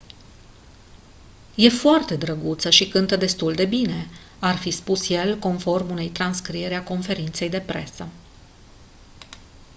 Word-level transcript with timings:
e 1.55 1.69
foarte 1.69 2.15
drăguță 2.15 2.69
și 2.69 2.87
cântă 2.87 3.15
destul 3.15 3.53
de 3.53 3.65
bine 3.65 4.07
ar 4.39 4.55
fi 4.57 4.71
spus 4.71 5.09
el 5.09 5.37
conform 5.39 5.89
unei 5.89 6.09
transcrieri 6.09 6.73
a 6.75 6.83
conferinței 6.83 7.49
de 7.49 7.59
presă 7.61 8.07